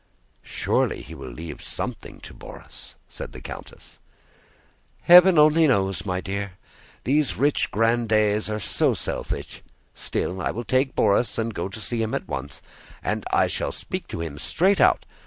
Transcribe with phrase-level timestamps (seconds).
[0.41, 3.99] "Surely he will leave something to Borís," said the countess.
[5.01, 6.53] "Heaven only knows, my dear!
[7.03, 9.61] These rich grandees are so selfish.
[9.93, 12.63] Still, I will take Borís and go to see him at once,
[13.03, 15.05] and I shall speak to him straight out.